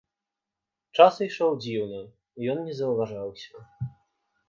[0.97, 2.01] Час ішоў дзіўна,
[2.57, 3.67] ён не заўважаўся.